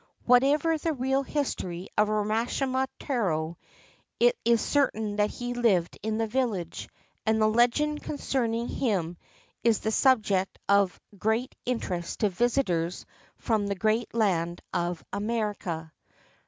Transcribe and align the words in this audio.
Whatever 0.25 0.79
the 0.79 0.93
real 0.93 1.21
history 1.21 1.89
of 1.95 2.07
Urashima 2.07 2.87
Taro, 2.97 3.59
it 4.19 4.35
is 4.43 4.59
certain 4.59 5.17
that 5.17 5.29
he 5.29 5.53
lived 5.53 5.99
in 6.01 6.17
the 6.17 6.25
village, 6.25 6.89
and 7.23 7.39
the 7.39 7.45
legend 7.47 8.01
concerning 8.01 8.67
him 8.67 9.15
is 9.63 9.81
the 9.81 9.91
subject 9.91 10.57
of 10.67 10.99
great 11.19 11.53
interest 11.67 12.21
to 12.21 12.29
visitors 12.29 13.05
from 13.37 13.67
the 13.67 13.75
great 13.75 14.11
land 14.15 14.59
of 14.73 15.03
America.' 15.13 15.93